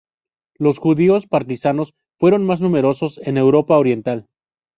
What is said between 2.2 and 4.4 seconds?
más numerosos en Europa Oriental.